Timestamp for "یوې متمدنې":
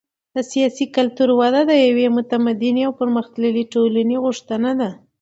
1.87-2.81